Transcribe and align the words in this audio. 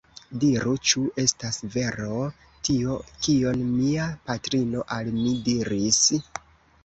Diru, 0.43 0.71
ĉu 0.91 1.01
estas 1.23 1.59
vero 1.75 2.15
tio, 2.69 2.95
kion 3.27 3.61
mia 3.75 4.07
patrino 4.31 4.87
al 4.97 5.11
mi 5.21 5.35
diris? 5.49 6.01